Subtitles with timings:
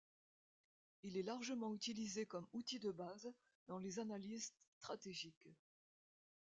[1.03, 3.31] Il est largement utilisé comme outil de base
[3.67, 5.47] dans les analyses stratégiques.